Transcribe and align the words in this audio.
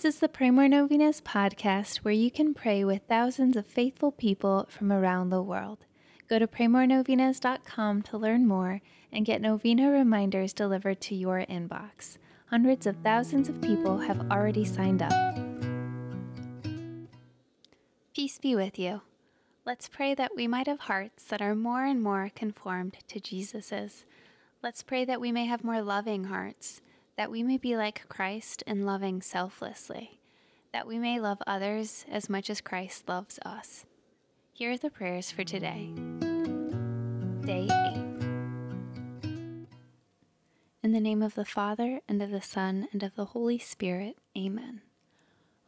This 0.00 0.14
is 0.14 0.20
the 0.20 0.30
Pray 0.30 0.50
More 0.50 0.64
Novenas 0.64 1.20
podcast 1.20 1.98
where 1.98 2.14
you 2.14 2.30
can 2.30 2.54
pray 2.54 2.84
with 2.84 3.02
thousands 3.06 3.54
of 3.54 3.66
faithful 3.66 4.10
people 4.10 4.66
from 4.70 4.90
around 4.90 5.28
the 5.28 5.42
world. 5.42 5.84
Go 6.26 6.38
to 6.38 6.46
praymorenovenas.com 6.46 8.00
to 8.00 8.16
learn 8.16 8.48
more 8.48 8.80
and 9.12 9.26
get 9.26 9.42
novena 9.42 9.90
reminders 9.90 10.54
delivered 10.54 11.02
to 11.02 11.14
your 11.14 11.44
inbox. 11.50 12.16
Hundreds 12.46 12.86
of 12.86 12.96
thousands 13.04 13.50
of 13.50 13.60
people 13.60 13.98
have 13.98 14.30
already 14.30 14.64
signed 14.64 15.02
up. 15.02 15.12
Peace 18.14 18.38
be 18.38 18.56
with 18.56 18.78
you. 18.78 19.02
Let's 19.66 19.86
pray 19.86 20.14
that 20.14 20.34
we 20.34 20.46
might 20.46 20.66
have 20.66 20.80
hearts 20.80 21.24
that 21.24 21.42
are 21.42 21.54
more 21.54 21.84
and 21.84 22.02
more 22.02 22.30
conformed 22.34 22.96
to 23.08 23.20
Jesus's. 23.20 24.06
Let's 24.62 24.82
pray 24.82 25.04
that 25.04 25.20
we 25.20 25.30
may 25.30 25.44
have 25.44 25.62
more 25.62 25.82
loving 25.82 26.24
hearts 26.24 26.80
that 27.20 27.30
we 27.30 27.42
may 27.42 27.58
be 27.58 27.76
like 27.76 28.08
Christ 28.08 28.64
in 28.66 28.86
loving 28.86 29.20
selflessly, 29.20 30.18
that 30.72 30.86
we 30.86 30.98
may 30.98 31.20
love 31.20 31.36
others 31.46 32.06
as 32.10 32.30
much 32.30 32.48
as 32.48 32.62
Christ 32.62 33.10
loves 33.10 33.38
us. 33.44 33.84
Here 34.54 34.70
are 34.70 34.78
the 34.78 34.88
prayers 34.88 35.30
for 35.30 35.44
today. 35.44 35.90
Day 37.44 37.68
8. 39.22 39.66
In 40.82 40.92
the 40.92 40.98
name 40.98 41.20
of 41.20 41.34
the 41.34 41.44
Father, 41.44 42.00
and 42.08 42.22
of 42.22 42.30
the 42.30 42.40
Son, 42.40 42.88
and 42.90 43.02
of 43.02 43.14
the 43.16 43.26
Holy 43.26 43.58
Spirit, 43.58 44.16
Amen. 44.34 44.80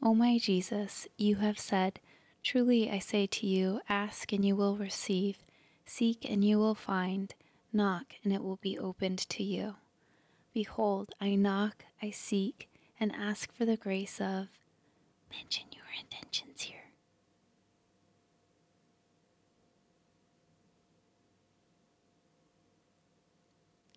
O 0.02 0.14
my 0.14 0.38
Jesus, 0.38 1.06
you 1.18 1.36
have 1.36 1.58
said, 1.58 2.00
Truly 2.42 2.90
I 2.90 2.98
say 2.98 3.26
to 3.26 3.46
you, 3.46 3.82
ask 3.90 4.32
and 4.32 4.42
you 4.42 4.56
will 4.56 4.78
receive, 4.78 5.36
seek 5.84 6.24
and 6.24 6.42
you 6.42 6.56
will 6.58 6.74
find, 6.74 7.34
knock 7.74 8.14
and 8.24 8.32
it 8.32 8.42
will 8.42 8.58
be 8.62 8.78
opened 8.78 9.18
to 9.28 9.42
you. 9.42 9.74
Behold, 10.54 11.14
I 11.20 11.34
knock, 11.34 11.84
I 12.02 12.10
seek, 12.10 12.68
and 13.00 13.12
ask 13.14 13.52
for 13.52 13.64
the 13.64 13.76
grace 13.76 14.20
of. 14.20 14.48
Mention 15.30 15.64
your 15.72 15.84
intentions 15.98 16.62
here. 16.62 16.78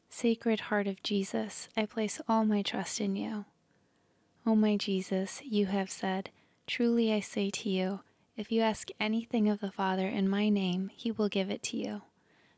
Sacred 0.10 0.62
Heart 0.62 0.88
of 0.88 1.04
Jesus, 1.04 1.68
I 1.76 1.86
place 1.86 2.22
all 2.30 2.46
my 2.46 2.62
trust 2.62 3.02
in 3.02 3.18
you. 3.18 3.44
O 4.46 4.56
my 4.56 4.78
Jesus, 4.78 5.42
you 5.44 5.66
have 5.66 5.92
said, 5.92 6.30
Truly 6.68 7.12
I 7.12 7.20
say 7.20 7.50
to 7.50 7.70
you, 7.70 8.00
if 8.38 8.50
you 8.50 8.62
ask 8.62 8.90
anything 9.00 9.50
of 9.50 9.60
the 9.60 9.72
Father 9.72 10.08
in 10.08 10.30
my 10.30 10.48
name, 10.48 10.90
he 10.96 11.12
will 11.12 11.28
give 11.28 11.50
it 11.50 11.62
to 11.64 11.78
you. 11.78 12.02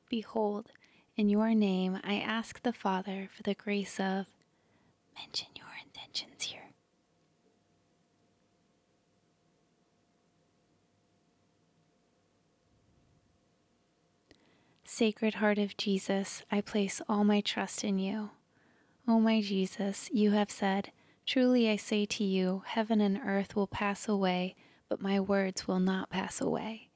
Behold, 0.08 0.72
in 1.18 1.30
your 1.30 1.56
name, 1.56 2.00
I 2.04 2.20
ask 2.20 2.62
the 2.62 2.72
Father 2.72 3.28
for 3.36 3.42
the 3.42 3.56
grace 3.56 4.00
of. 4.00 4.28
Mention 5.16 5.48
your 5.56 5.66
intentions 5.84 6.44
here. 6.44 6.62
Sacred 14.86 15.36
Heart 15.36 15.58
of 15.58 15.76
Jesus, 15.76 16.44
I 16.52 16.62
place 16.62 17.02
all 17.10 17.24
my 17.24 17.42
trust 17.42 17.84
in 17.84 17.98
you. 17.98 18.30
O 19.08 19.20
my 19.20 19.42
Jesus, 19.42 20.10
you 20.14 20.32
have 20.32 20.52
said, 20.52 20.92
Truly 21.26 21.70
I 21.70 21.76
say 21.76 22.06
to 22.06 22.24
you, 22.24 22.64
heaven 22.66 23.02
and 23.02 23.20
earth 23.26 23.56
will 23.56 23.68
pass 23.68 24.08
away, 24.08 24.56
but 24.88 25.02
my 25.02 25.20
words 25.20 25.68
will 25.68 25.80
not 25.80 26.10
pass 26.10 26.40
away. 26.40 26.87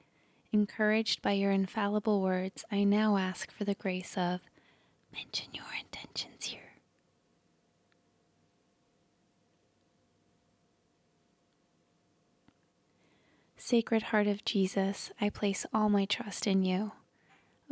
Encouraged 0.54 1.22
by 1.22 1.32
your 1.32 1.52
infallible 1.52 2.22
words, 2.22 2.66
I 2.70 2.84
now 2.84 3.16
ask 3.16 3.50
for 3.52 3.64
the 3.64 3.74
grace 3.74 4.18
of 4.18 4.42
mention 5.14 5.48
your 5.54 5.64
intentions 5.80 6.46
here. 6.46 6.60
Sacred 13.56 14.04
Heart 14.04 14.28
of 14.28 14.44
Jesus, 14.44 15.12
I 15.22 15.30
place 15.30 15.66
all 15.74 15.88
my 15.88 16.04
trust 16.04 16.46
in 16.46 16.64
you. 16.64 16.92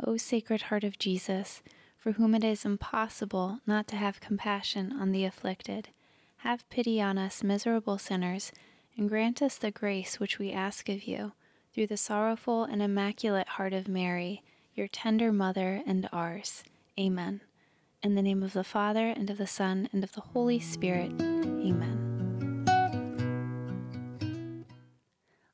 O 0.02 0.16
Sacred 0.16 0.62
Heart 0.62 0.84
of 0.84 0.98
Jesus, 0.98 1.62
for 1.98 2.12
whom 2.12 2.34
it 2.34 2.42
is 2.42 2.64
impossible 2.64 3.58
not 3.66 3.86
to 3.88 3.96
have 3.96 4.22
compassion 4.22 4.90
on 4.98 5.12
the 5.12 5.26
afflicted, 5.26 5.88
have 6.38 6.68
pity 6.70 6.98
on 7.02 7.18
us 7.18 7.44
miserable 7.44 7.98
sinners, 7.98 8.52
and 8.96 9.10
grant 9.10 9.42
us 9.42 9.58
the 9.58 9.70
grace 9.70 10.18
which 10.18 10.38
we 10.38 10.50
ask 10.50 10.88
of 10.88 11.04
you 11.04 11.32
through 11.80 11.86
the 11.86 11.96
sorrowful 11.96 12.64
and 12.64 12.82
immaculate 12.82 13.48
heart 13.48 13.72
of 13.72 13.88
Mary, 13.88 14.42
your 14.74 14.86
tender 14.86 15.32
mother 15.32 15.82
and 15.86 16.06
ours. 16.12 16.62
Amen. 16.98 17.40
In 18.02 18.14
the 18.14 18.20
name 18.20 18.42
of 18.42 18.52
the 18.52 18.62
Father, 18.62 19.06
and 19.06 19.30
of 19.30 19.38
the 19.38 19.46
Son, 19.46 19.88
and 19.90 20.04
of 20.04 20.12
the 20.12 20.20
Holy 20.20 20.60
Spirit. 20.60 21.10
Amen. 21.22 22.66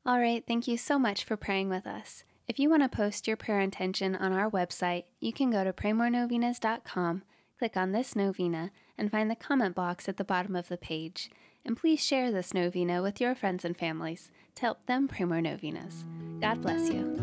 All 0.05 0.19
right, 0.19 0.43
thank 0.45 0.67
you 0.67 0.77
so 0.77 0.99
much 0.99 1.23
for 1.23 1.37
praying 1.37 1.69
with 1.69 1.87
us. 1.87 2.25
If 2.49 2.59
you 2.59 2.69
want 2.69 2.83
to 2.83 2.89
post 2.89 3.29
your 3.29 3.37
prayer 3.37 3.61
intention 3.61 4.17
on 4.17 4.33
our 4.33 4.51
website, 4.51 5.05
you 5.21 5.33
can 5.33 5.53
go 5.53 5.63
to 5.63 5.73
praymorenovenas.com, 5.73 7.23
click 7.57 7.77
on 7.77 7.93
this 7.93 8.17
novena, 8.17 8.73
and 8.99 9.13
find 9.13 9.31
the 9.31 9.37
comment 9.37 9.77
box 9.77 10.09
at 10.09 10.17
the 10.17 10.25
bottom 10.25 10.57
of 10.57 10.67
the 10.67 10.77
page. 10.77 11.31
And 11.67 11.77
please 11.77 12.03
share 12.03 12.31
this 12.31 12.55
novena 12.55 13.03
with 13.03 13.21
your 13.21 13.35
friends 13.35 13.65
and 13.65 13.77
families 13.77 14.31
to 14.55 14.63
help 14.63 14.87
them 14.87 15.09
pray 15.09 15.25
more 15.25 15.41
novenas. 15.41 16.05
God 16.41 16.63
bless 16.63 16.89
you. 16.89 17.17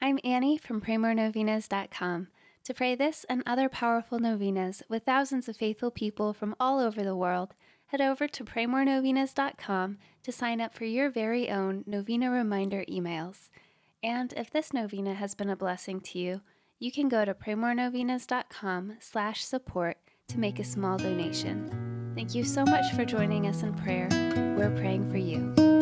I'm 0.00 0.18
Annie 0.24 0.56
from 0.56 0.80
PrayMoreNovenas.com. 0.80 2.28
To 2.64 2.74
pray 2.74 2.94
this 2.94 3.26
and 3.28 3.42
other 3.44 3.68
powerful 3.68 4.18
novenas 4.18 4.82
with 4.88 5.04
thousands 5.04 5.50
of 5.50 5.56
faithful 5.58 5.90
people 5.90 6.32
from 6.32 6.56
all 6.58 6.80
over 6.80 7.02
the 7.02 7.14
world, 7.14 7.52
head 7.88 8.00
over 8.00 8.26
to 8.26 8.42
PrayMoreNovenas.com 8.42 9.98
to 10.22 10.32
sign 10.32 10.62
up 10.62 10.72
for 10.72 10.86
your 10.86 11.10
very 11.10 11.50
own 11.50 11.84
novena 11.86 12.30
reminder 12.30 12.86
emails. 12.88 13.50
And 14.02 14.32
if 14.34 14.50
this 14.50 14.72
novena 14.72 15.12
has 15.12 15.34
been 15.34 15.50
a 15.50 15.56
blessing 15.56 16.00
to 16.00 16.18
you, 16.18 16.40
you 16.78 16.90
can 16.90 17.10
go 17.10 17.26
to 17.26 17.34
PrayMoreNovenas.com 17.34 18.96
slash 19.00 19.44
support 19.44 19.98
to 20.28 20.38
make 20.38 20.58
a 20.58 20.64
small 20.64 20.96
donation. 20.96 22.12
Thank 22.14 22.34
you 22.34 22.44
so 22.44 22.64
much 22.64 22.92
for 22.94 23.04
joining 23.04 23.46
us 23.46 23.62
in 23.62 23.74
prayer. 23.74 24.08
We're 24.56 24.74
praying 24.76 25.10
for 25.10 25.18
you. 25.18 25.73